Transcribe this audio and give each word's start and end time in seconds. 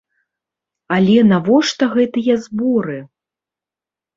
Але 0.95 1.17
навошта 1.31 1.83
гэтыя 1.99 2.33
зборы? 2.47 2.99